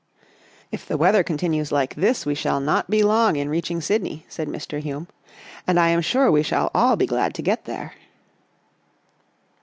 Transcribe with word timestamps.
"If 0.71 0.87
the 0.87 0.97
weather 0.97 1.21
continues 1.21 1.71
like 1.71 1.93
this 1.93 2.25
we 2.25 2.33
shall 2.33 2.59
not 2.59 2.89
be 2.89 3.03
long 3.03 3.35
in 3.35 3.49
reaching 3.49 3.81
Sydney,' 3.81 4.23
5 4.25 4.31
said 4.33 4.47
Mr. 4.47 4.79
Hume." 4.79 5.07
And 5.67 5.79
I 5.79 5.89
am 5.89 6.01
sure 6.01 6.31
we 6.31 6.41
shall 6.41 6.71
all 6.73 6.95
be 6.95 7.05
glad 7.05 7.35
to 7.35 7.43
get 7.43 7.65
there." 7.65 7.93